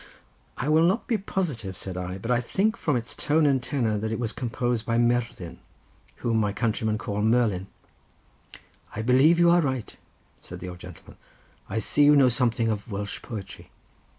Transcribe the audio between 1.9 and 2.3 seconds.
I,